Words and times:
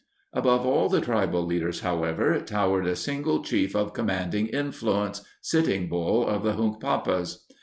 Above 0.33 0.65
all 0.65 0.89
the 0.89 0.99
tribal 0.99 1.45
leaders, 1.45 1.81
however, 1.81 2.39
towered 2.39 2.87
a 2.87 2.95
single 2.95 3.43
chief 3.43 3.75
of 3.75 3.93
commanding 3.93 4.47
influence— 4.47 5.21
Sitting 5.43 5.87
Bull 5.89 6.25
of 6.27 6.41
the 6.41 6.53
Hunkpapas. 6.53 7.41